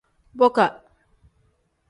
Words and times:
Boka. 0.39 0.65